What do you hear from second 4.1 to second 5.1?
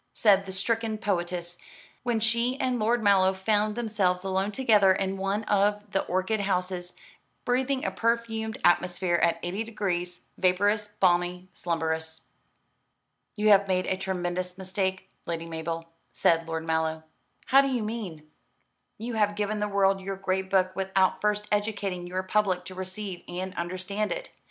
alone together